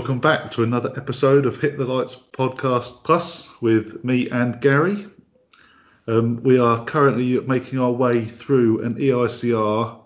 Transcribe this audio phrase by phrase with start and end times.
[0.00, 5.06] welcome back to another episode of Hit the Lights Podcast Plus with me and Gary.
[6.08, 10.00] Um, we are currently making our way through an EICR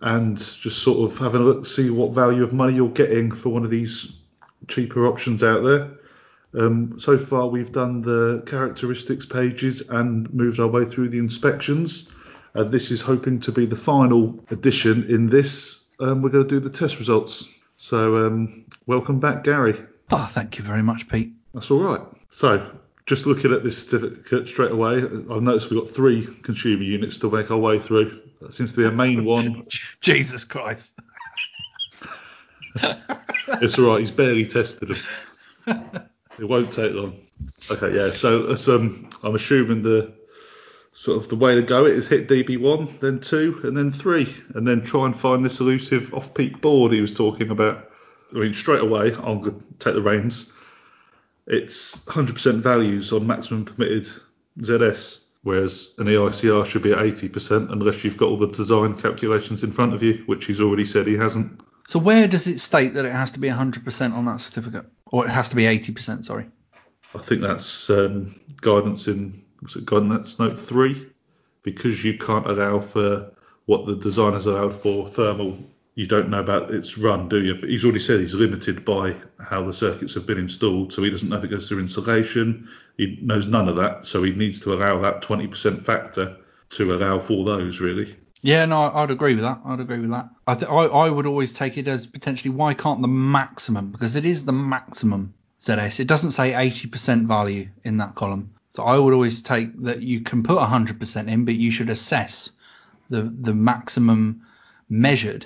[0.00, 3.30] and just sort of having a look to see what value of money you're getting
[3.30, 4.16] for one of these
[4.66, 5.92] cheaper options out there.
[6.60, 12.10] Um, so far, we've done the characteristics pages and moved our way through the inspections.
[12.56, 15.84] Uh, this is hoping to be the final edition in this.
[16.00, 17.48] Um, we're going to do the test results.
[17.82, 19.76] So, um, welcome back, Gary.
[20.12, 21.32] Oh, thank you very much, Pete.
[21.52, 22.00] That's all right.
[22.30, 27.18] So, just looking at this certificate straight away, I've noticed we've got three consumer units
[27.18, 28.20] to make our way through.
[28.40, 29.66] That seems to be a main one.
[30.00, 30.92] Jesus Christ.
[32.76, 33.98] it's all right.
[33.98, 34.96] He's barely tested
[35.66, 36.06] them.
[36.38, 37.20] It won't take long.
[37.70, 38.12] Okay, yeah.
[38.12, 40.14] So, um, I'm assuming the
[40.92, 44.34] sort of the way to go it is hit DB1, then two, and then three,
[44.54, 47.90] and then try and find this elusive off-peak board he was talking about.
[48.34, 50.46] I mean, straight away, I'm going to take the reins.
[51.46, 54.08] It's 100% values on maximum permitted
[54.60, 59.64] ZS, whereas an EICR should be at 80% unless you've got all the design calculations
[59.64, 61.60] in front of you, which he's already said he hasn't.
[61.88, 65.26] So where does it state that it has to be 100% on that certificate, or
[65.26, 66.24] it has to be 80%?
[66.24, 66.46] Sorry.
[67.14, 71.06] I think that's um, guidance in was it guidance note three,
[71.62, 73.32] because you can't allow for
[73.66, 75.58] what the designers allowed for thermal.
[75.94, 77.54] You don't know about its run, do you?
[77.54, 81.10] But he's already said he's limited by how the circuits have been installed, so he
[81.10, 82.68] doesn't know if it goes through insulation.
[82.96, 86.38] He knows none of that, so he needs to allow that 20% factor
[86.70, 88.16] to allow for those, really.
[88.40, 89.60] Yeah, no, I'd agree with that.
[89.64, 90.30] I'd agree with that.
[90.46, 94.16] I, th- I, I would always take it as potentially why can't the maximum because
[94.16, 96.00] it is the maximum ZS.
[96.00, 98.54] It doesn't say 80% value in that column.
[98.72, 102.48] So I would always take that you can put 100% in, but you should assess
[103.10, 104.46] the the maximum
[104.88, 105.44] measured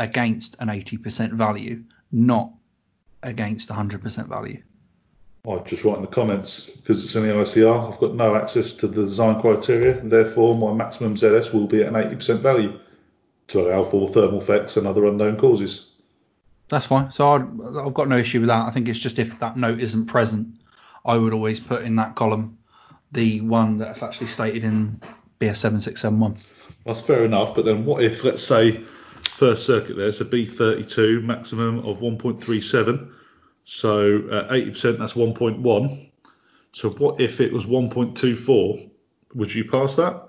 [0.00, 2.52] against an 80% value, not
[3.22, 4.60] against 100% value.
[5.48, 7.92] I just write in the comments because it's in the ICR.
[7.92, 11.94] I've got no access to the design criteria, therefore my maximum ZS will be at
[11.94, 12.80] an 80% value
[13.48, 15.90] to allow for thermal effects and other unknown causes.
[16.70, 17.12] That's fine.
[17.12, 18.66] So i have got no issue with that.
[18.66, 20.48] I think it's just if that note isn't present,
[21.04, 22.58] I would always put in that column
[23.14, 25.00] the one that's actually stated in
[25.40, 26.38] BS7671.
[26.84, 28.82] That's fair enough, but then what if, let's say,
[29.22, 33.10] first circuit there's a B32 maximum of 1.37,
[33.64, 36.10] so uh, at 80% that's 1.1.
[36.72, 38.90] So what if it was 1.24?
[39.34, 40.28] Would you pass that?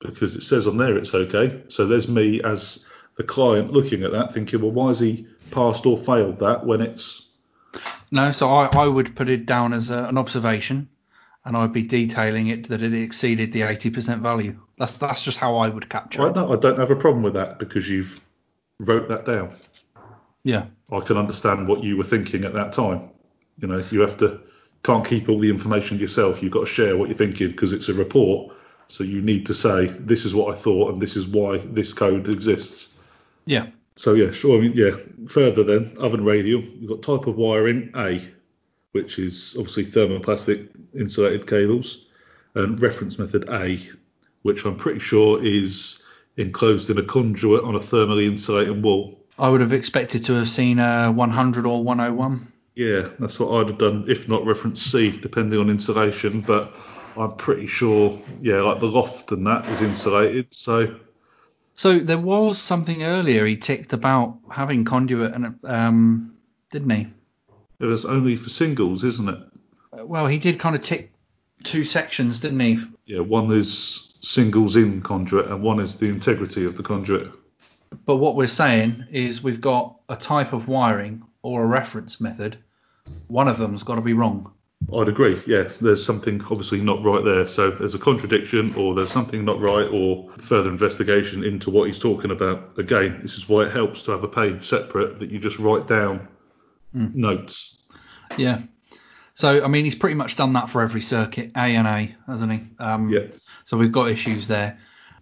[0.00, 1.62] Because it says on there it's okay.
[1.68, 5.86] So there's me as the client looking at that thinking, well, why has he passed
[5.86, 7.30] or failed that when it's.
[8.10, 10.88] No, so I, I would put it down as a, an observation
[11.46, 14.58] and I'd be detailing it that it exceeded the 80% value.
[14.78, 16.36] That's that's just how I would capture I it.
[16.36, 18.20] I don't have a problem with that because you've
[18.80, 19.54] wrote that down.
[20.42, 20.66] Yeah.
[20.90, 23.10] I can understand what you were thinking at that time.
[23.58, 24.40] You know, you have to
[24.82, 26.42] can't keep all the information yourself.
[26.42, 28.54] You've got to share what you're thinking because it's a report.
[28.88, 31.92] So you need to say this is what I thought and this is why this
[31.92, 33.04] code exists.
[33.44, 33.66] Yeah.
[33.94, 34.58] So yeah, sure.
[34.58, 34.96] I mean, yeah.
[35.28, 36.60] Further then, oven radial.
[36.60, 38.20] You've got type of wiring A
[38.96, 40.68] which is obviously thermoplastic
[40.98, 42.06] insulated cables,
[42.54, 43.78] and reference method A,
[44.40, 46.02] which I'm pretty sure is
[46.38, 49.20] enclosed in a conduit on a thermally insulated wall.
[49.38, 52.50] I would have expected to have seen a 100 or 101.
[52.74, 56.40] Yeah, that's what I'd have done, if not reference C, depending on insulation.
[56.40, 56.72] But
[57.18, 60.54] I'm pretty sure, yeah, like the loft and that is insulated.
[60.54, 60.96] So.
[61.74, 66.34] So there was something earlier he ticked about having conduit, and um,
[66.70, 67.06] didn't he?
[67.78, 69.38] It was only for singles, isn't it?
[69.92, 71.12] Uh, well, he did kind of tick
[71.62, 72.78] two sections, didn't he?
[73.04, 77.30] Yeah, one is singles in conduit and one is the integrity of the conduit.
[78.04, 82.58] But what we're saying is we've got a type of wiring or a reference method.
[83.28, 84.52] One of them's got to be wrong.
[84.94, 85.40] I'd agree.
[85.46, 87.46] Yeah, there's something obviously not right there.
[87.46, 91.98] So there's a contradiction, or there's something not right, or further investigation into what he's
[91.98, 92.78] talking about.
[92.78, 95.86] Again, this is why it helps to have a page separate that you just write
[95.86, 96.28] down
[96.96, 97.14] mm.
[97.14, 97.78] notes.
[98.36, 98.62] Yeah.
[99.34, 102.52] So I mean, he's pretty much done that for every circuit, A and A, hasn't
[102.52, 102.60] he?
[102.78, 103.26] Um, yeah.
[103.64, 104.78] So we've got issues there.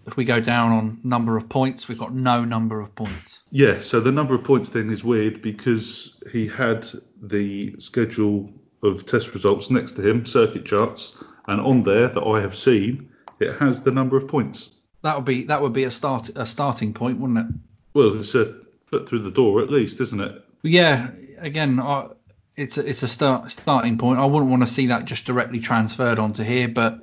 [0.06, 3.42] If we go down on number of points, we've got no number of points.
[3.50, 3.80] Yeah.
[3.80, 6.86] So the number of points thing is weird because he had
[7.20, 12.40] the schedule of test results next to him, circuit charts, and on there that I
[12.40, 13.10] have seen,
[13.40, 14.74] it has the number of points.
[15.02, 17.54] That would be that would be a start a starting point, wouldn't it?
[17.94, 18.54] Well, it's a
[18.86, 20.44] foot through the door at least, isn't it?
[20.62, 21.10] Yeah,
[21.44, 22.08] again, I,
[22.56, 24.19] it's a, it's a start starting point.
[24.19, 27.00] I wouldn't want to see that just directly transferred onto here, but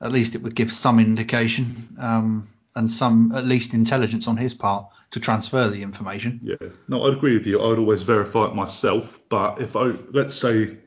[0.00, 1.96] at least it would give some indication.
[1.98, 6.40] Um, and some at least intelligence on his part to transfer the information.
[6.42, 7.60] Yeah, no, I'd agree with you.
[7.60, 9.20] I'd always verify it myself.
[9.28, 10.78] But if I, let's say,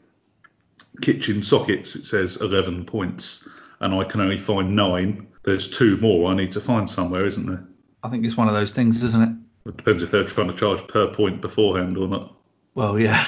[1.01, 3.47] kitchen sockets, it says 11 points,
[3.79, 7.45] and I can only find nine, there's two more I need to find somewhere, isn't
[7.45, 7.63] there?
[8.03, 9.69] I think it's one of those things, isn't it?
[9.69, 12.34] It depends if they're trying to charge per point beforehand or not.
[12.75, 13.25] Well, yeah.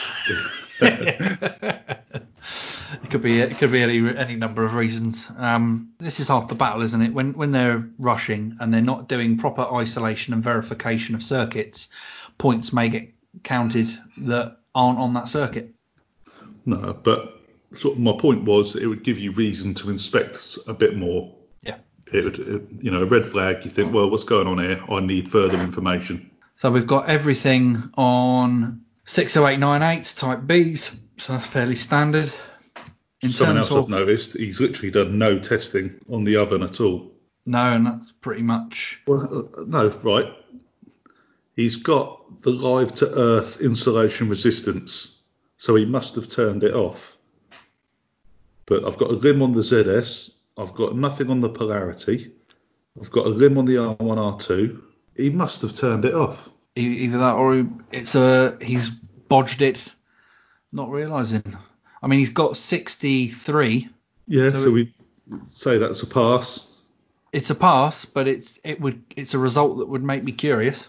[0.81, 2.03] it
[3.09, 5.27] could be it could be any any number of reasons.
[5.37, 7.13] Um, this is half the battle, isn't it?
[7.13, 11.87] When when they're rushing and they're not doing proper isolation and verification of circuits,
[12.37, 13.09] points may get
[13.43, 15.73] counted that aren't on that circuit.
[16.65, 17.39] No, but
[17.71, 21.33] sort of my point was it would give you reason to inspect a bit more.
[21.63, 21.77] Yeah.
[22.11, 23.63] It would, it, you know, a red flag.
[23.63, 24.83] You think, well, what's going on here?
[24.89, 26.29] I need further information.
[26.57, 32.31] So we've got everything on 60898 type Bs, so that's fairly standard.
[33.21, 37.11] In Someone else I've noticed, he's literally done no testing on the oven at all.
[37.45, 40.33] no, and that's pretty much Well, no, right.
[41.55, 45.21] He's got the live to earth insulation resistance,
[45.57, 47.17] so he must have turned it off.
[48.65, 52.33] But I've got a limb on the ZS, I've got nothing on the polarity,
[53.01, 54.81] I've got a limb on the R1R2.
[55.15, 56.49] He must have turned it off.
[56.77, 59.91] Either that or it's a he's bodged it,
[60.71, 61.43] not realizing.
[62.01, 63.89] I mean, he's got 63.
[64.27, 64.93] Yeah, So so, we
[65.47, 66.67] say that's a pass.
[67.33, 70.87] It's a pass, but it's it would it's a result that would make me curious.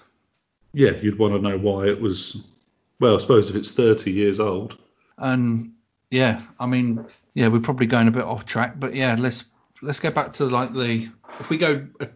[0.73, 2.37] Yeah, you'd want to know why it was.
[3.00, 4.76] Well, I suppose if it's 30 years old.
[5.17, 5.73] And
[6.11, 7.05] yeah, I mean,
[7.35, 9.44] yeah, we're probably going a bit off track, but yeah, let's
[9.82, 11.08] let's go back to like the
[11.40, 12.06] if we go uh,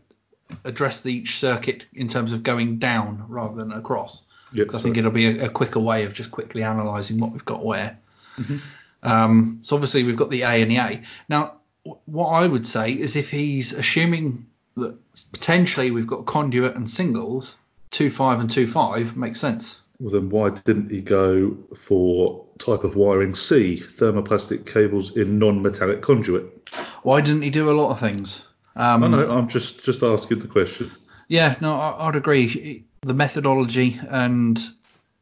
[0.65, 4.23] address the each circuit in terms of going down rather than across.
[4.67, 7.45] 'cause I think it'll be a, a quicker way of just quickly analysing what we've
[7.45, 7.99] got where.
[8.37, 8.59] Mm-hmm.
[9.03, 11.03] Um, so obviously we've got the A and the A.
[11.29, 11.55] Now,
[11.85, 14.47] w- what I would say is if he's assuming
[14.77, 14.97] that
[15.33, 17.57] potentially we've got conduit and singles,
[17.91, 19.81] two five and two five makes sense.
[19.99, 26.03] Well, then why didn't he go for type of wiring C, thermoplastic cables in non-metallic
[26.03, 26.69] conduit?
[27.03, 28.45] Why didn't he do a lot of things?
[28.77, 30.91] Um, know, I'm just just asking the question.
[31.29, 32.85] Yeah, no, I, I'd agree.
[33.03, 34.63] The methodology and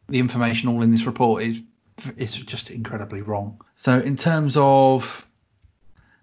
[0.08, 1.62] the information all in this report is
[2.17, 3.61] is just incredibly wrong.
[3.76, 5.26] So in terms of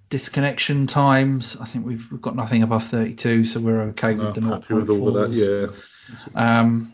[0.10, 4.42] disconnection times, I think we've, we've got nothing above 32, so we're okay with the
[4.42, 5.74] I'm happy with all of that.
[6.36, 6.60] Yeah.
[6.60, 6.94] Um,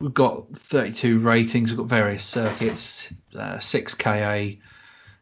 [0.00, 1.70] we've got 32 ratings.
[1.70, 4.50] We've got various circuits, uh, 6 Ka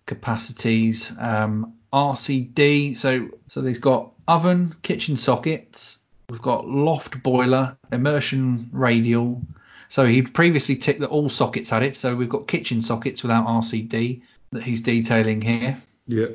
[0.07, 2.97] capacities, um, RCD.
[2.97, 5.99] So so they've got oven, kitchen sockets.
[6.31, 9.43] We've got loft boiler, immersion radial.
[9.89, 11.97] So he previously ticked that all sockets had it.
[11.97, 14.23] So we've got kitchen sockets without RCD
[14.53, 15.83] that he's detailing here.
[16.06, 16.29] Yeah.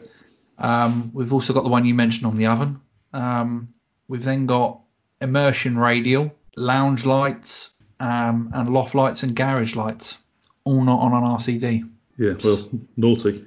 [0.60, 2.80] Um, we've also got the one you mentioned on the oven.
[3.14, 3.74] Um,
[4.08, 4.82] we've then got
[5.22, 10.18] immersion radial, lounge lights, um, and loft lights and garage lights,
[10.64, 11.90] all not on an RCD.
[12.18, 12.34] Yeah.
[12.44, 13.46] Well, naughty.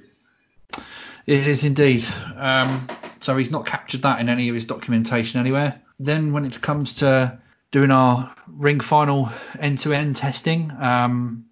[1.25, 2.05] It is indeed.
[2.35, 2.87] Um,
[3.19, 5.81] so he's not captured that in any of his documentation anywhere.
[5.99, 7.37] Then when it comes to
[7.71, 9.29] doing our ring final
[9.59, 11.45] end-to-end testing, um,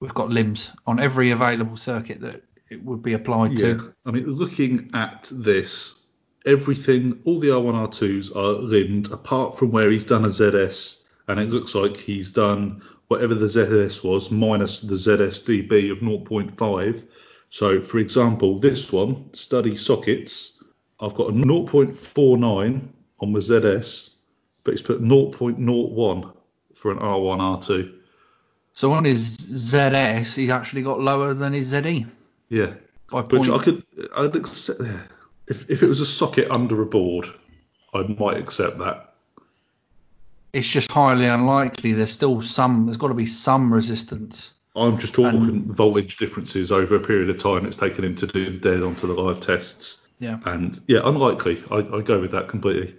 [0.00, 3.74] we've got limbs on every available circuit that it would be applied Yeah.
[3.74, 3.94] to.
[4.04, 5.94] I mean, looking at this,
[6.44, 11.50] everything, all the R1R2s are limbed apart from where he's done a ZS, and it
[11.50, 17.02] looks like he's done whatever the ZS was minus the ZSDB of 0.5.
[17.54, 20.60] So, for example, this one, study sockets,
[20.98, 22.88] I've got a 0.49
[23.20, 24.10] on the ZS,
[24.64, 26.34] but it's put 0.01
[26.74, 27.94] for an R1, R2.
[28.72, 32.06] So on his ZS, he's actually got lower than his ZE
[32.48, 32.74] Yeah.
[33.08, 33.52] by Which point.
[33.52, 33.84] I could,
[34.16, 34.80] I'd accept.
[35.46, 37.28] If if it was a socket under a board,
[37.92, 39.14] I might accept that.
[40.52, 41.92] It's just highly unlikely.
[41.92, 42.86] There's still some.
[42.86, 44.54] There's got to be some resistance.
[44.76, 48.50] I'm just talking voltage differences over a period of time it's taken him to do
[48.50, 50.06] the dead onto the live tests.
[50.18, 50.38] Yeah.
[50.44, 51.62] And yeah, unlikely.
[51.70, 52.96] I, I go with that completely.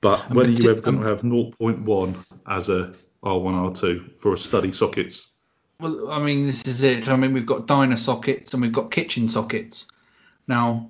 [0.00, 2.94] But And when are you ever going to have 0.1 as a
[3.24, 5.30] R1 R2 for a study sockets?
[5.80, 7.08] Well, I mean, this is it.
[7.08, 9.86] I mean, we've got diner sockets and we've got kitchen sockets.
[10.46, 10.88] Now,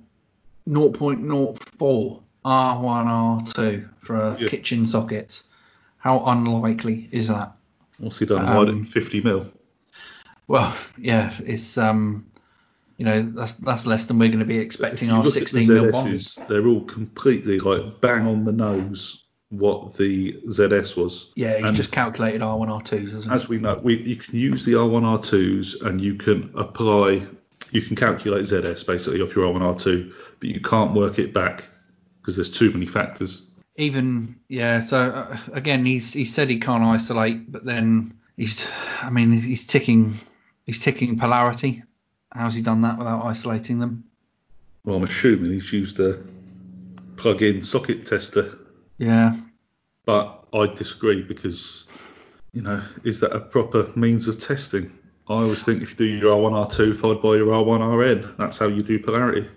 [0.67, 4.47] 0.04 R1, R2 for a Yeah.
[4.47, 5.45] kitchen sockets.
[5.97, 7.51] How unlikely is that?
[7.97, 8.47] What's he done?
[8.47, 9.51] Um, Wide at 50 mil.
[10.49, 12.25] Well, yeah, it's um,
[12.97, 15.65] you know, that's that's less than we're going to be expecting our look at the
[15.65, 15.85] 16 mil.
[15.85, 21.31] ZSs, they're all completely like bang on the nose what the ZS was.
[21.35, 23.29] Yeah, he's And just calculated R1, R2s, hasn't he?
[23.31, 27.25] as we know, we, you can use the R1, R2s and you can apply,
[27.71, 31.65] you can calculate ZS basically off your R1, R2, but you can't work it back
[32.21, 33.45] because there's too many factors.
[33.75, 34.81] even yeah.
[34.81, 38.69] So uh, again, he's he said he can't isolate, but then he's
[39.01, 40.15] I mean he's ticking
[40.69, 41.81] he's ticking polarity.
[42.31, 44.03] How's he done that without isolating them?
[44.85, 46.21] Well, I'm assuming he's used a
[47.17, 48.59] plug-in socket tester,
[48.99, 49.35] Yeah,
[50.05, 51.85] but I disagree because
[52.53, 54.91] you know is that a proper means of testing?
[55.27, 58.57] I always think if you do your R1 R2 followed by your R1 RN, that's
[58.59, 59.47] how you do polarity.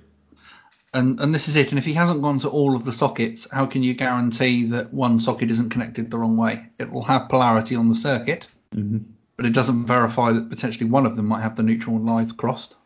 [0.94, 1.70] and and this is it.
[1.70, 4.92] And if he hasn't gone to all of the sockets, how can you guarantee that
[4.94, 6.66] one socket isn't connected the wrong way?
[6.78, 9.11] It will have polarity on the circuit, Mm-hmm.
[9.42, 12.36] But it doesn't verify that potentially one of them might have the neutral and live
[12.36, 12.76] crossed.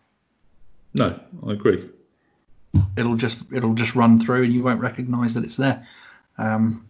[0.94, 1.90] No, I agree.
[2.96, 5.86] It'll just it'll just run through and you won't recognise that it's there.
[6.38, 6.88] Um,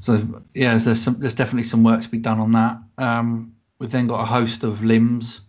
[0.00, 2.78] so yeah, there's some, there's definitely some work to be done on that.
[2.98, 5.40] Um, we've then got a host of limbs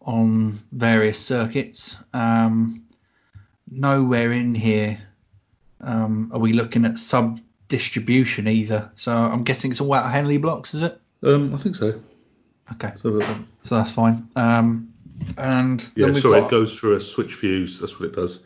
[0.00, 1.94] on various circuits.
[2.14, 2.86] Um,
[3.70, 4.98] nowhere in here
[5.82, 8.90] um, are we looking at sub distribution either.
[8.94, 10.98] So I'm guessing it's all out of Henley blocks, is it?
[11.22, 12.00] Um, I think so.
[12.72, 14.28] Okay, So, uh, so that's fine.
[14.36, 14.92] Um,
[15.36, 17.80] and yeah, then sorry, got it goes through a switch fuse.
[17.80, 18.44] That's what it does.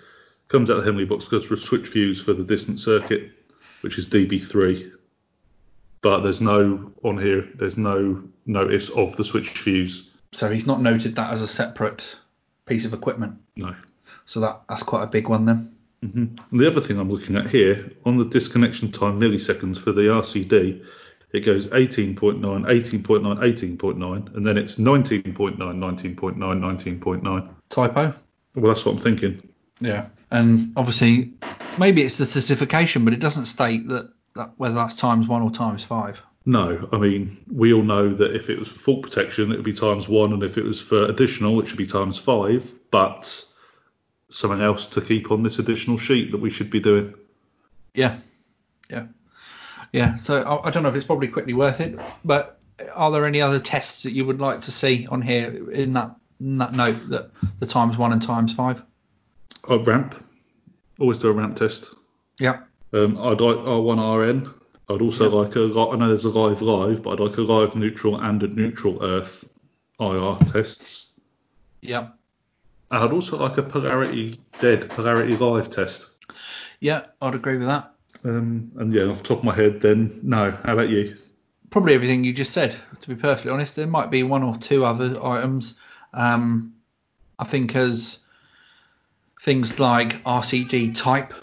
[0.48, 3.30] Comes out of the Henley box, goes through a switch fuse for the distant circuit,
[3.82, 4.92] which is DB3.
[6.02, 7.48] But there's no on here.
[7.54, 10.08] There's no notice of the switch fuse.
[10.32, 12.16] so he's not noted that as a separate
[12.66, 13.36] piece of equipment.
[13.56, 13.74] No.
[14.24, 15.74] So that that's quite a big one then.
[16.02, 19.92] hmm And the other thing I'm looking at here on the disconnection time milliseconds for
[19.92, 20.84] the RCD,
[21.36, 27.48] it goes 18.9, 18.9, 18.9, and then it's 19.9, 19.9, 19.9.
[27.68, 28.14] Typo.
[28.54, 29.46] Well, that's what I'm thinking.
[29.80, 30.08] Yeah.
[30.30, 31.32] And obviously,
[31.78, 35.50] maybe it's the certification, but it doesn't state that, that whether that's times one or
[35.50, 36.22] times five.
[36.46, 39.64] No, I mean, we all know that if it was for fault protection, it would
[39.64, 42.72] be times one, and if it was for additional, it should be times five.
[42.90, 43.44] But
[44.30, 47.14] something else to keep on this additional sheet that we should be doing.
[47.94, 48.16] Yeah.
[48.88, 49.06] Yeah.
[49.96, 50.16] Yeah.
[50.16, 52.58] So I, I don't know if it's probably quickly worth it, but
[52.94, 56.14] are there any other tests that you would like to see on here in that
[56.40, 58.82] in that note that the times one and times five?
[59.68, 60.22] A ramp,
[61.00, 61.94] always do a ramp test.
[62.38, 62.60] Yeah.
[62.92, 64.52] Um, I'd like R1RN.
[64.88, 65.36] I'd also Yeah.
[65.36, 68.42] like a I know there's a live live, but I'd like a live neutral and
[68.42, 69.48] a neutral earth
[69.98, 71.06] IR tests.
[71.80, 72.08] Yeah.
[72.90, 76.10] I'd also like a polarity dead polarity live test.
[76.80, 77.06] Yeah.
[77.22, 77.94] I'd agree with that.
[78.24, 80.50] Um, and yeah, off the top of my head, then no.
[80.64, 81.16] How about you?
[81.68, 82.74] probably everything you just said.
[83.02, 85.74] To be perfectly honest, there might be one or two other items.
[86.14, 86.74] Um,
[87.38, 88.18] I think as
[89.42, 91.34] things like RCD type,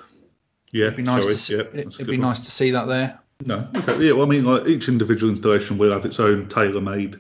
[0.72, 1.34] Yeah, it'd be nice sorry.
[1.36, 2.22] to see, yeah, it'd be one.
[2.30, 3.20] nice to see that there.
[3.46, 4.14] No, okay, yeah.
[4.14, 7.20] Well, I mean, like each individual installation will have its own tailor-made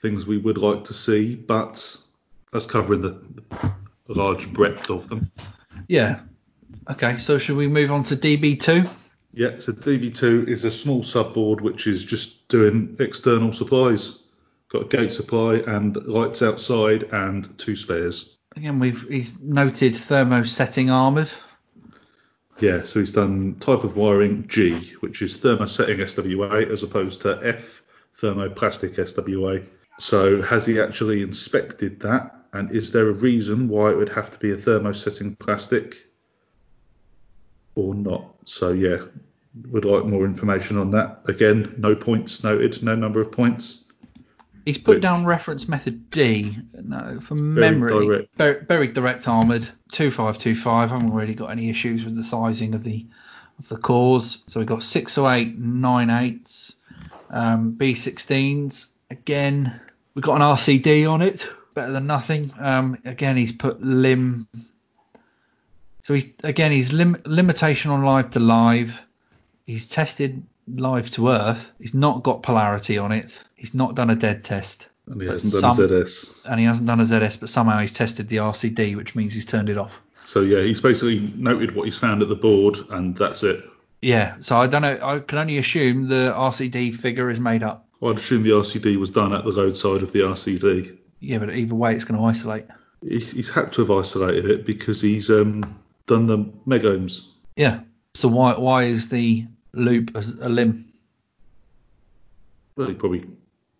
[0.00, 1.96] things we would like to see, but
[2.52, 3.20] that's covering the,
[4.06, 5.30] the large breadth of them.
[5.88, 6.20] Yeah.
[6.90, 8.88] Okay, so should we move on to DB2?
[9.32, 14.22] Yeah, so DB2 is a small subboard which is just doing external supplies.
[14.68, 18.38] Got a gate supply and lights outside and two spares.
[18.56, 21.32] Again, we've he's noted thermosetting armoured.
[22.60, 27.40] Yeah, so he's done type of wiring G, which is thermosetting SWA as opposed to
[27.42, 27.82] F,
[28.16, 29.64] thermoplastic SWA.
[29.98, 32.34] So has he actually inspected that?
[32.52, 35.96] And is there a reason why it would have to be a thermosetting plastic
[37.74, 38.34] or not?
[38.44, 38.98] So yeah,
[39.70, 41.20] would like more information on that.
[41.26, 43.80] Again, no points noted, no number of points.
[44.64, 46.56] He's put Which- down reference method D.
[46.82, 48.38] No, from memory, direct.
[48.38, 50.90] bur- buried direct armoured 2525.
[50.90, 53.06] I haven't really got any issues with the sizing of the
[53.58, 54.42] of the cores.
[54.48, 56.74] So we've got 608 98s,
[57.30, 58.86] um, B16s.
[59.10, 59.78] Again,
[60.14, 61.46] we've got an RCD on it.
[61.74, 62.50] Better than nothing.
[62.58, 64.48] Um, again, he's put lim.
[66.04, 69.00] So he's again he's lim- limitation on live to live.
[69.64, 71.70] He's tested live to earth.
[71.80, 73.38] He's not got polarity on it.
[73.56, 76.30] He's not done a dead test And he hasn't done some- a ZS.
[76.44, 79.46] and he hasn't done a ZS, but somehow he's tested the RCD, which means he's
[79.46, 79.98] turned it off.
[80.26, 83.64] So yeah, he's basically noted what he's found at the board and that's it.
[84.02, 84.98] Yeah, so I don't know.
[85.02, 87.86] I can only assume the RCD figure is made up.
[88.00, 90.98] Well, I'd assume the RCD was done at the load side of the RCD.
[91.20, 92.66] Yeah, but either way, it's going to isolate.
[93.08, 95.64] He's, he's had to have isolated it because he's um,
[96.06, 97.26] done the megohms.
[97.56, 97.80] Yeah.
[98.14, 100.92] So why why is the loop a, a limb?
[102.76, 103.26] Well, he probably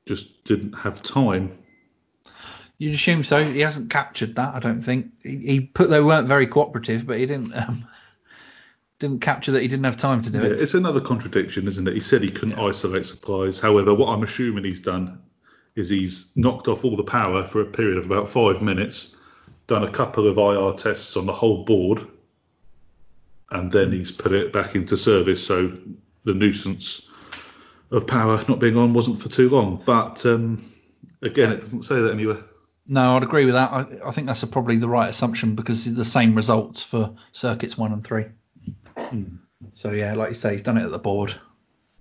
[0.07, 1.57] just didn't have time.
[2.79, 3.45] You'd assume so.
[3.45, 4.55] He hasn't captured that.
[4.55, 7.85] I don't think he, he put they weren't very cooperative, but he didn't um,
[8.99, 10.61] didn't capture that he didn't have time to do Yeah, it.
[10.61, 11.95] it's another contradiction, isn't it?
[11.95, 13.61] He said he couldn't isolate supplies.
[13.61, 15.21] However, what I'm assuming he's done
[15.77, 19.15] is he's knocked off all the power for a period of about five minutes,
[19.67, 22.07] done a couple of IR tests on the whole board,
[23.51, 25.47] and then he's put it back into service.
[25.47, 25.73] So
[26.25, 27.09] the nuisance
[27.91, 29.83] of power not being on wasn't for too long.
[29.85, 30.65] But um,
[31.23, 32.43] again, it doesn't say that anywhere.
[32.87, 33.73] No, I'd agree with that.
[33.73, 37.15] I, I think that's a, probably the right assumption because it's the same results for
[37.33, 38.27] circuits one and three.
[39.73, 41.35] So yeah, like you say, he's done it at the board.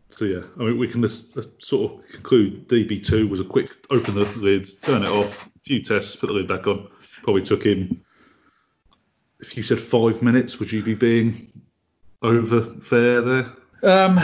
[0.10, 3.72] So yeah, I mean we can just, uh, sort of conclude DB2 was a quick
[3.90, 6.88] open the lid, turn it off, few tests, put the lid back on.
[7.24, 8.04] Probably took him.
[9.44, 11.52] If you said five minutes, would you be being
[12.22, 13.46] over fair there?
[13.84, 14.18] Um,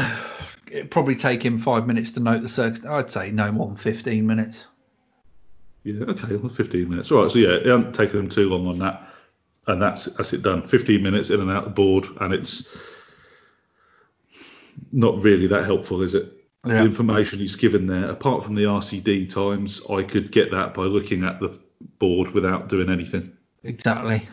[0.71, 2.85] it'd probably take him five minutes to note the circuit.
[2.85, 4.65] I'd say no more than 15 minutes.
[5.83, 7.11] Yeah, okay, well, 15 minutes.
[7.11, 9.09] All right, so yeah, it hasn't taken them too long on that,
[9.67, 10.65] and that's that's it done.
[10.65, 12.77] 15 minutes in and out the board, and it's
[14.93, 16.33] not really that helpful, is it?
[16.63, 20.83] The information he's given there, apart from the RCD times, I could get that by
[20.83, 21.59] looking at the
[21.97, 23.33] board without doing anything.
[23.63, 24.27] Exactly.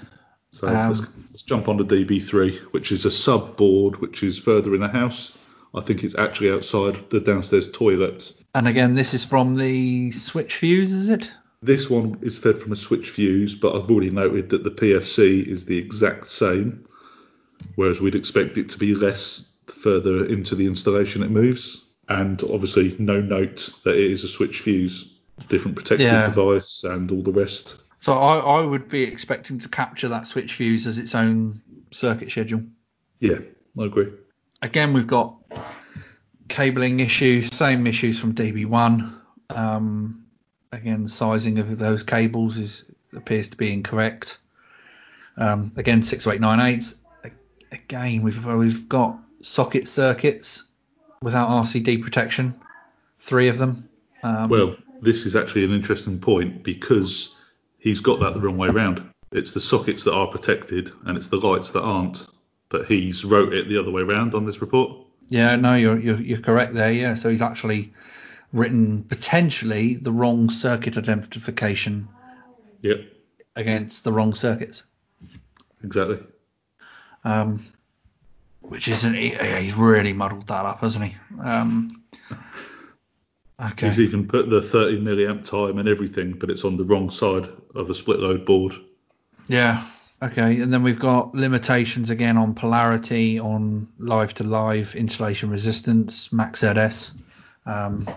[0.57, 4.39] So Um, let's, let's jump on to DB3, which is a sub board, which is
[4.39, 5.37] further in the house.
[5.75, 8.33] I think it's actually outside the downstairs toilet.
[8.55, 11.29] And again, this is from the switch fuse, is it?
[11.63, 15.47] This one is fed from a switch fuse, but I've already noted that the PFC
[15.47, 16.87] is the exact same,
[17.75, 21.85] whereas we'd expect it to be less further into the installation it moves.
[22.09, 25.13] And obviously, no note that it is a switch fuse,
[25.49, 26.27] different protective Yeah.
[26.27, 27.77] device, and all the rest.
[28.07, 31.61] So I, I would be expecting to capture that switch fuse as its own
[31.91, 32.63] circuit schedule.
[33.19, 33.39] Yeah,
[33.77, 34.13] I agree.
[34.63, 35.35] Again, we've got
[36.47, 39.13] cabling issues, same issues from DB1.
[39.51, 40.25] Um,
[40.71, 44.39] again, the sizing of those cables is appears to be incorrect.
[45.37, 47.01] Um, again, 6898s.
[47.25, 47.31] A-
[47.73, 50.63] Again, we've we've got socket circuits
[51.23, 52.55] without RCD protection,
[53.19, 53.89] three of them.
[54.23, 57.36] Um, Well, this is actually an interesting point because
[57.87, 59.09] he's got that the wrong way around.
[59.31, 62.27] It's the sockets that are protected and it's the lights that aren't.
[62.69, 65.07] But he's wrote it the other way around on this report.
[65.29, 66.91] Yeah, no, you're, you're you're correct there.
[66.93, 67.93] Yeah, so he's actually
[68.53, 72.09] written potentially the wrong circuit identification
[72.83, 73.01] Yep,
[73.55, 74.83] against the wrong circuits,
[75.83, 76.19] exactly.
[77.25, 77.65] um,
[78.63, 79.15] which isn't.
[79.15, 79.31] He,
[79.63, 81.17] he's really muddled that up, hasn't he?
[81.43, 82.05] Um,
[83.61, 83.89] okay.
[83.89, 87.49] He's even put the 30 milliamp time and everything, but it's on the wrong side
[87.75, 88.75] of a split load board.
[89.49, 89.87] Yeah.
[90.23, 96.33] Okay, and then we've got limitations again on polarity, on live to live insulation resistance,
[96.33, 97.13] max ZS,
[97.67, 98.09] um,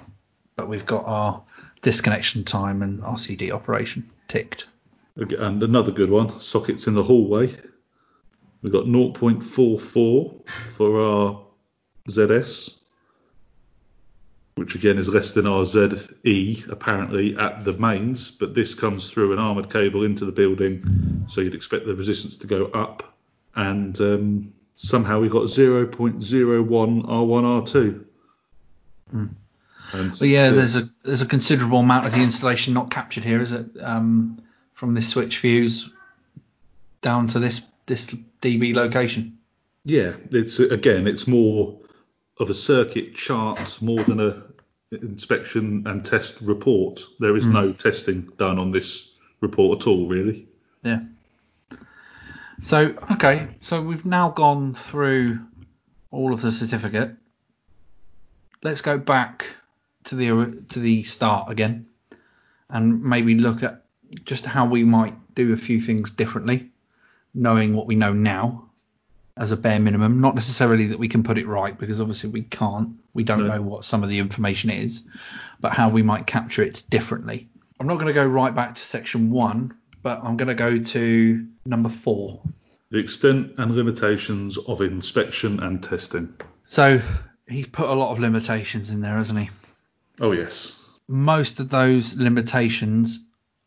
[0.55, 1.43] but we've got our
[1.81, 4.67] disconnection time and RCD operation ticked.
[5.21, 7.53] Okay, And another good one, sockets in the hallway.
[8.61, 11.45] We've got 0.44 for our
[12.09, 12.78] ZS,
[14.59, 19.31] which again is less than our ZE apparently at the mains, but this comes through
[19.31, 23.15] an armoured cable into the building, so you'd expect the resistance to go up.
[23.55, 28.05] And um, somehow we got 0.01 R1 R2.
[29.13, 29.35] And
[30.19, 33.41] But yeah, the- there's a there's a considerable amount of the installation not captured here,
[33.41, 33.65] is it?
[33.81, 34.41] Um,
[34.73, 35.89] from this switch fuse
[37.01, 38.07] down to this this
[38.41, 39.37] DB location.
[39.85, 41.79] Yeah, it's again, it's more
[42.37, 44.43] of a circuit chart more than a
[44.91, 47.01] inspection and test report.
[47.19, 47.53] There is hmm.
[47.53, 49.09] no testing done on this
[49.41, 50.47] report at all, really.
[50.83, 51.01] Yeah.
[52.61, 55.39] So okay, so we've now gone through
[56.11, 57.15] all of the certificate.
[58.63, 59.45] Let's go back
[60.05, 61.87] to the to the start again,
[62.69, 63.85] and maybe look at
[64.25, 66.69] just how we might do a few things differently,
[67.33, 68.68] knowing what we know now
[69.39, 70.21] as a bare minimum.
[70.21, 72.89] Not necessarily that we can put it right, because obviously we can't.
[73.13, 73.47] We don't No.
[73.55, 75.03] know what some of the information is,
[75.59, 77.49] but how we might capture it differently.
[77.79, 79.73] I'm not going to go right back to section one,
[80.03, 82.41] but I'm going to go to number four.
[82.91, 86.33] The extent and limitations of inspection and testing.
[86.65, 87.01] So
[87.47, 89.49] he's put a lot of limitations in there, hasn't he?
[90.19, 90.75] Oh yes,
[91.07, 93.25] Most of those limitations,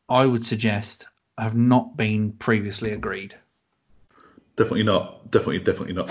[0.08, 1.06] I would suggest,
[1.38, 3.34] have not been previously agreed.
[4.56, 5.30] Definitely not.
[5.30, 6.10] Definitely, definitely not.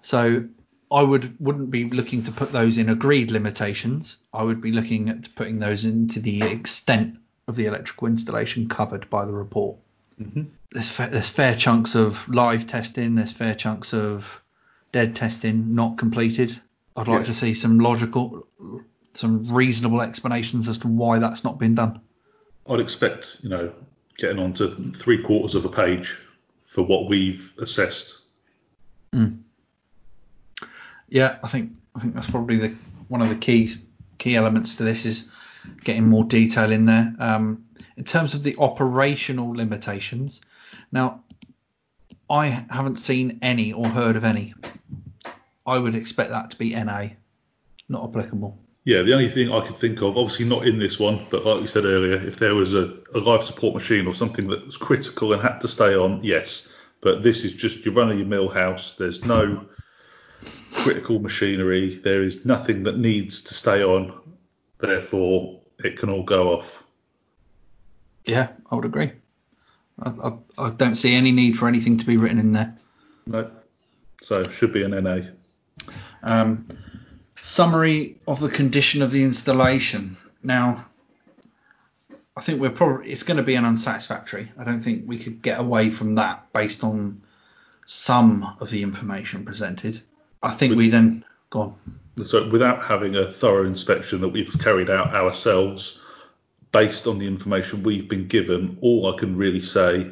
[0.00, 0.44] So
[0.90, 4.16] I would wouldn't be looking to put those in agreed limitations.
[4.32, 9.08] I would be looking at putting those into the extent of the electrical installation covered
[9.10, 9.76] by the report.
[10.16, 13.14] hmm There's fa- there's fair chunks of live testing.
[13.14, 14.42] There's fair chunks of
[14.92, 16.58] dead testing not completed.
[16.96, 17.26] I'd like Yeah.
[17.26, 18.46] to see some logical,
[19.14, 22.00] some reasonable explanations as to why that's not been done.
[22.68, 23.72] I'd expect, you know,
[24.16, 26.16] getting on to three quarters of a page
[26.78, 28.20] for what we've assessed.
[31.08, 32.76] Yeah, I think I think that's probably the
[33.08, 33.74] one of the key
[34.18, 35.28] key elements to this is
[35.82, 37.12] getting more detail in there.
[37.18, 37.64] Um,
[37.96, 40.40] in terms of the operational limitations,
[40.92, 41.24] now
[42.30, 44.54] I haven't seen any or heard of any.
[45.66, 47.08] I would expect that to be NA,
[47.88, 48.56] not applicable.
[48.88, 51.60] Yeah, the only thing I could think of, obviously not in this one, but like
[51.60, 54.78] we said earlier, if there was a, a life support machine or something that was
[54.78, 56.68] critical and had to stay on, yes.
[57.02, 58.94] But this is just your run of your mill house.
[58.94, 59.66] There's no
[60.72, 61.96] critical machinery.
[61.96, 64.18] There is nothing that needs to stay on.
[64.78, 66.82] Therefore, it can all go off.
[68.24, 69.12] Yeah, I would agree.
[70.00, 72.74] I, I, I don't see any need for anything to be written in there.
[73.26, 73.50] No.
[74.22, 75.18] So should be an NA.
[76.22, 76.66] Um,
[77.48, 80.16] summary of the condition of the installation.
[80.42, 80.84] Now,
[82.36, 84.52] I think we're probably it's going to be an unsatisfactory.
[84.58, 87.22] I don't think we could get away from that based on
[87.86, 90.00] some of the information presented.
[90.42, 92.24] I think we then go on.
[92.24, 96.02] So without having a thorough inspection that we've carried out ourselves,
[96.70, 100.10] based on the information we've been given, all I can really say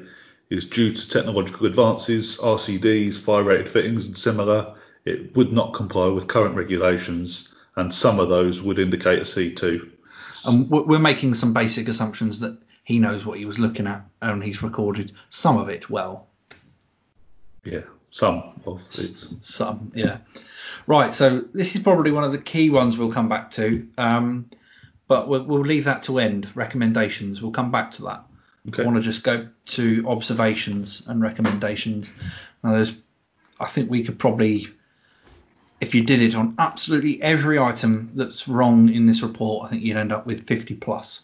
[0.49, 4.76] is due to technological advances, RCDs, fire rated fittings, and similar,
[5.07, 9.93] it would not comply with current regulations, and some of those would indicate a C2.
[10.45, 14.43] And we're making some basic assumptions that he knows what he was looking at and
[14.45, 16.29] he's recorded some of it well.
[17.65, 19.45] Yeah, some of it.
[19.45, 20.19] Some, yeah.
[20.87, 24.49] Right, so this is probably one of the key ones we'll come back to, um,
[25.09, 26.49] but we'll, we'll leave that to end.
[26.55, 28.25] Recommendations, we'll come back to that.
[28.69, 28.83] Okay.
[28.85, 32.13] I want to just go to observations and recommendations.
[32.63, 32.97] Now, there's,
[33.59, 34.69] I think we could probably,
[35.81, 39.83] if you did it on absolutely every item that's wrong in this report, I think
[39.83, 41.23] you'd end up with 50 plus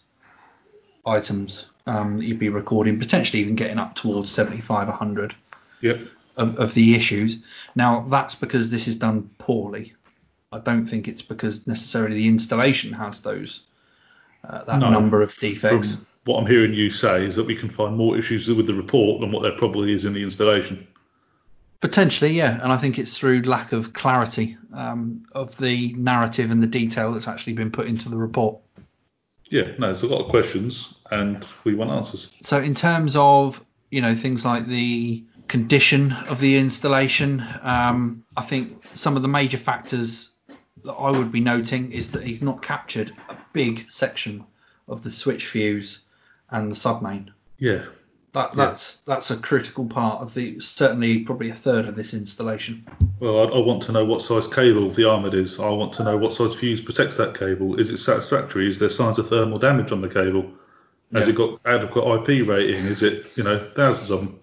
[1.05, 5.35] items um, that you'd be recording, potentially even getting up towards 75, 100
[5.81, 5.99] Yep.
[6.37, 7.39] of, of the issues.
[7.75, 9.93] Now, that's because this is done poorly.
[10.51, 13.63] I don't think it's because necessarily the installation has those
[14.47, 14.89] uh, that No.
[14.89, 15.97] number of defects.
[16.25, 19.19] What I'm hearing you say is that we can find more issues with the report
[19.19, 20.87] than what there probably is in the installation.
[21.83, 26.63] Potentially, yeah, and I think it's through lack of clarity um, of the narrative and
[26.63, 28.61] the detail that's actually been put into the report.
[29.49, 32.29] Yeah, no, there's a lot of questions and we want answers.
[32.41, 38.43] So, in terms of you know things like the condition of the installation, um, I
[38.43, 40.31] think some of the major factors
[40.85, 44.45] that I would be noting is that he's not captured a big section
[44.87, 45.99] of the switch fuse
[46.49, 47.33] and the submain.
[47.57, 47.83] Yeah.
[48.33, 48.65] That, Yeah.
[48.65, 52.85] that's that's a critical part of the certainly probably a third of this installation.
[53.19, 55.59] Well, I, I want to know what size cable the armoured is.
[55.59, 57.79] I want to know what size fuse protects that cable.
[57.79, 58.67] Is it satisfactory?
[58.67, 60.51] Is there signs of thermal damage on the cable?
[61.13, 61.33] Has Yeah.
[61.33, 62.85] it got adequate IP rating?
[62.85, 64.39] Is it, you know, thousands of them?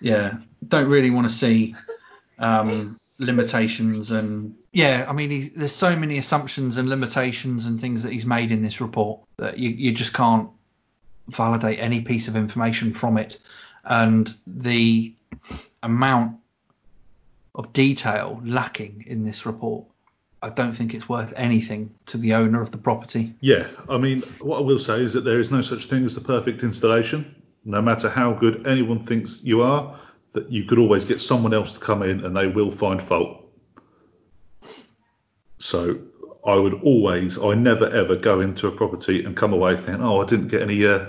[0.00, 0.34] yeah,
[0.68, 1.74] don't really want to see
[2.38, 8.04] um, limitations and yeah, I mean he's, there's so many assumptions and limitations and things
[8.04, 10.50] that he's made in this report that you, you just can't
[11.28, 13.38] validate any piece of information from it,
[13.84, 15.14] and the
[15.82, 16.36] amount
[17.54, 19.84] of detail lacking in this report,
[20.42, 23.34] I don't think it's worth anything to the owner of the property.
[23.40, 26.14] Yeah, I mean, what I will say is that there is no such thing as
[26.14, 27.34] the perfect installation.
[27.64, 29.98] No matter how good anyone thinks you are,
[30.32, 33.44] that you could always get someone else to come in and they will find fault.
[35.58, 35.98] So
[36.46, 40.22] I would always, I never ever go into a property and come away thinking, oh,
[40.22, 41.06] I didn't get any, uh,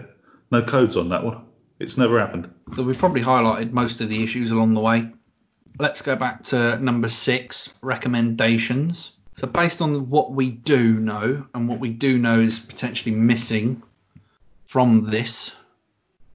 [0.51, 1.45] no codes on that one.
[1.79, 2.53] It's never happened.
[2.75, 5.09] So we've probably highlighted most of the issues along the way.
[5.77, 9.13] Let's go back to number six, recommendations.
[9.37, 13.81] So based on what we do know and what we do know is potentially missing
[14.67, 15.55] from this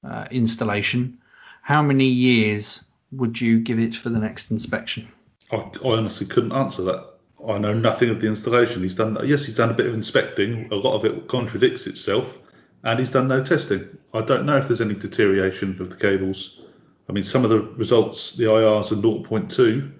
[0.03, 1.19] uh, installation,
[1.61, 5.09] how many years would you give it for the next inspection?
[5.53, 7.11] I, I honestly couldn't answer that.
[7.47, 8.81] I know nothing of the installation.
[8.81, 10.73] He's done, yes, he's done a bit of inspecting.
[10.73, 12.39] A lot of it contradicts itself,
[12.83, 13.99] and he's done no testing.
[14.15, 16.61] I don't know if there's any deterioration of the cables.
[17.09, 19.93] I mean, some of the results, the IRs are 0.2,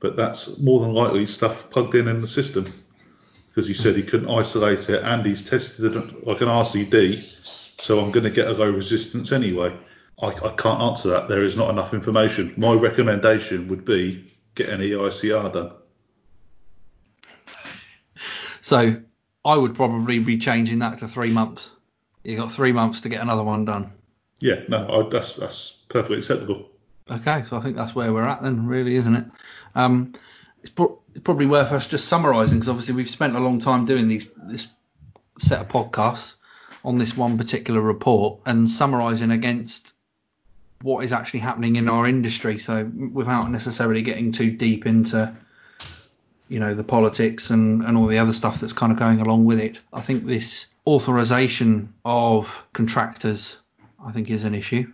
[0.00, 2.66] but that's more than likely stuff plugged in in the system
[3.48, 7.24] because he said he couldn't isolate it, and he's tested it like an RCD.
[7.80, 9.76] So I'm going to get a low resistance anyway.
[10.20, 11.28] I, I can't answer that.
[11.28, 12.54] There is not enough information.
[12.56, 15.72] My recommendation would be get an EICR done.
[18.60, 19.00] So
[19.44, 21.72] I would probably be changing that to three months.
[22.22, 23.92] You got three months to get another one done.
[24.40, 26.68] Yeah, no, I, that's that's perfectly acceptable.
[27.10, 29.24] Okay, so I think that's where we're at then, really, isn't it?
[29.74, 30.14] Um,
[30.60, 33.84] it's, pro- it's probably worth us just summarising because obviously we've spent a long time
[33.84, 34.68] doing these this
[35.38, 36.34] set of podcasts
[36.84, 39.92] on this one particular report and summarising against
[40.82, 42.58] what is actually happening in our industry.
[42.58, 45.34] So without necessarily getting too deep into
[46.48, 49.44] you know the politics and, and all the other stuff that's kind of going along
[49.44, 49.80] with it.
[49.92, 53.56] I think this authorization of contractors,
[54.04, 54.90] I think, is an issue.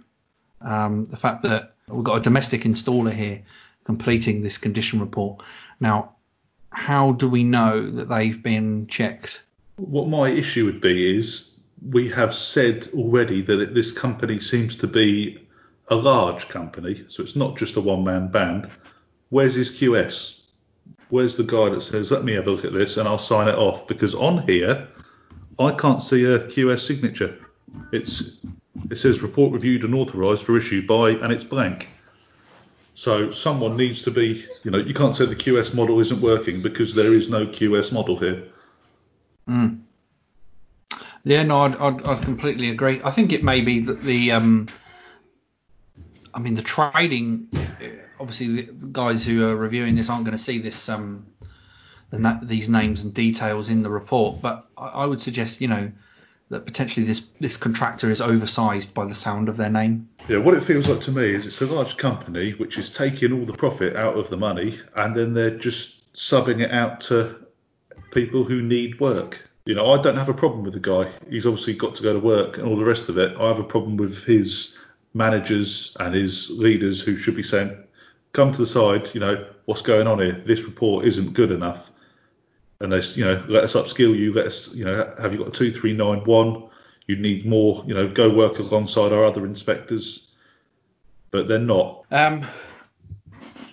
[0.60, 3.42] Um, the fact that We've got a domestic installer here
[3.84, 5.42] completing this condition report.
[5.78, 6.16] Now,
[6.70, 9.44] how do we know that they've been checked?
[9.76, 11.54] What my issue would be is
[11.90, 15.46] we have said already that it, this company seems to be
[15.88, 18.68] a large company, so it's not just a one man band.
[19.28, 20.40] Where's his QS?
[21.10, 23.46] Where's the guy that says, let me have a look at this and I'll sign
[23.46, 23.86] it off?
[23.86, 24.88] Because on here,
[25.58, 27.38] I can't see a QS signature.
[27.92, 28.38] It's
[28.90, 31.88] it says report reviewed and authorised for issue by, and it's blank.
[32.94, 36.62] So someone needs to be, you know, you can't say the QS model isn't working
[36.62, 38.44] because there is no QS model here.
[39.48, 39.82] Mm.
[41.24, 43.00] Yeah, no, I'd, I'd, I'd, completely agree.
[43.04, 44.68] I think it may be that the, um,
[46.32, 47.48] I mean, the trading,
[48.18, 51.26] obviously, the guys who are reviewing this aren't going to see this, um,
[52.10, 55.90] the, these names and details in the report, but I, I would suggest, you know,
[56.48, 60.08] that potentially this this contractor is oversized by the sound of their name.
[60.28, 63.32] Yeah, what it feels like to me is it's a large company which is taking
[63.32, 67.46] all the profit out of the money and then they're just subbing it out to
[68.12, 69.42] people who need work.
[69.64, 71.10] You know, I don't have a problem with the guy.
[71.28, 73.36] He's obviously got to go to work and all the rest of it.
[73.36, 74.78] I have a problem with his
[75.14, 77.76] managers and his leaders who should be saying,
[78.32, 80.40] come to the side, you know, what's going on here?
[80.46, 81.90] This report isn't good enough
[82.80, 84.32] and they, you know, let us upskill you.
[84.32, 86.68] Let us, you know, have you got a two three nine one?
[87.06, 90.28] You need more, you know, go work alongside our other inspectors,
[91.30, 92.04] but they're not.
[92.10, 92.44] Um,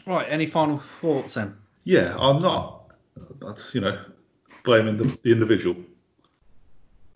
[0.06, 0.28] right.
[0.30, 1.56] Any final thoughts then?
[1.84, 2.92] Yeah, I'm not,
[3.74, 4.00] you know,
[4.64, 5.76] blaming the, the individual.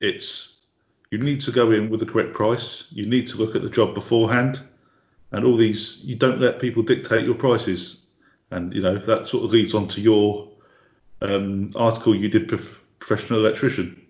[0.02, 0.58] It's
[1.12, 2.86] you need to go in with the correct price.
[2.90, 4.62] You need to look at the job beforehand,
[5.32, 6.04] and all these.
[6.04, 8.06] You don't let people dictate your prices,
[8.52, 10.50] and you know that sort of leads on to your
[11.22, 14.06] um, article you did, prof- professional electrician.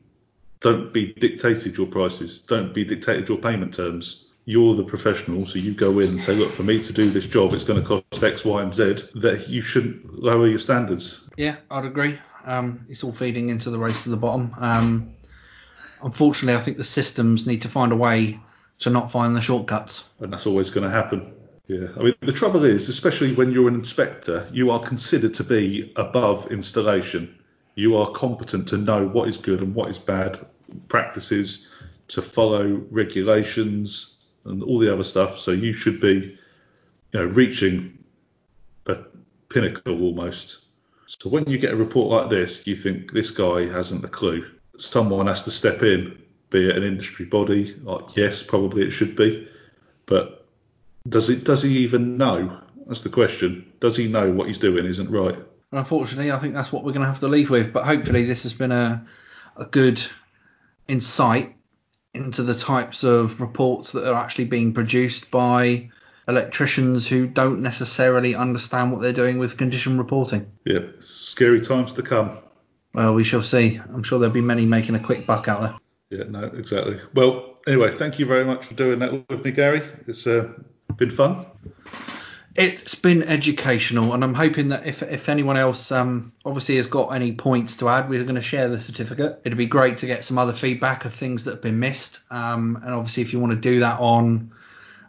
[0.60, 2.39] Don't be dictated your prices.
[2.39, 4.26] Don't be dictated your payment terms.
[4.46, 7.26] You're the professional, so you go in and say, look, for me to do this
[7.26, 9.04] job, it's going to cost X, Y, and Z.
[9.15, 11.28] That you shouldn't lower your standards.
[11.36, 12.17] Yeah, I'd agree.
[12.46, 14.56] Um, it's all feeding into the race to the bottom.
[14.58, 15.13] Um,
[16.02, 18.39] unfortunately, I think the systems need to find a way
[18.80, 20.06] to not find the shortcuts.
[20.20, 21.34] And that's always going to happen.
[21.67, 25.43] Yeah, I mean the trouble is, especially when you're an inspector, you are considered to
[25.43, 27.38] be above installation.
[27.75, 30.45] You are competent to know what is good and what is bad
[30.88, 31.67] practices,
[32.08, 35.39] to follow regulations and all the other stuff.
[35.39, 36.38] So you should be,
[37.12, 37.97] you know, reaching
[38.86, 38.99] a
[39.49, 40.60] pinnacle almost.
[41.06, 44.45] So when you get a report like this, you think this guy hasn't a clue.
[44.77, 46.17] Someone has to step in,
[46.49, 47.75] be it an industry body.
[47.84, 49.47] Like, yes, probably it should be,
[50.06, 50.37] but
[51.10, 51.43] does it?
[51.43, 52.62] Does he even know?
[52.86, 53.74] That's the question.
[53.80, 55.38] Does he know what he's doing isn't right?
[55.72, 57.74] Unfortunately, I think that's what we're going to have to leave with.
[57.74, 59.06] But hopefully, this has been a
[59.58, 60.02] a good
[60.88, 61.56] insight
[62.13, 65.89] into the types of reports that are actually being produced by
[66.28, 70.52] electricians who don't necessarily understand what they're doing with condition reporting.
[70.65, 72.38] Yeah, scary times to come.
[72.93, 73.80] Well, we shall see.
[73.93, 75.76] I'm sure there'll be many making a quick buck out there.
[76.10, 77.00] Yeah, no, exactly.
[77.13, 79.82] Well, anyway, thank you very much for doing that with me, Gary.
[80.08, 80.54] It's uh,
[80.95, 81.45] been fun.
[82.56, 87.10] It's been educational, and I'm hoping that if, if anyone else um, obviously has got
[87.10, 89.41] any points to add, we're going to share the certificate.
[89.43, 92.19] It'd be great to get some other feedback of things that have been missed.
[92.32, 94.52] Um, and obviously, if you want to do that on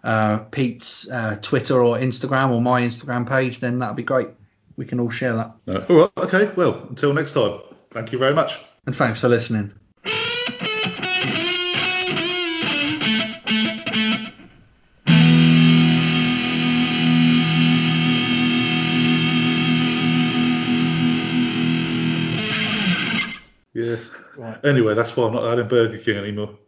[0.04, 4.28] uh, Pete's uh, Twitter or Instagram or my Instagram page, then that'd be great.
[4.76, 5.52] We can all share that.
[5.66, 6.10] Uh, all right.
[6.18, 6.52] Okay.
[6.54, 7.60] Well, until next time.
[7.90, 8.60] Thank you very much.
[8.84, 9.77] And thanks for listening.
[24.64, 26.58] Anyway, that's why I'm not in Burger King anymore.